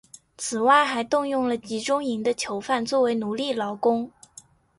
[0.35, 4.11] 此外还动用了集中营的囚犯作为奴隶劳工。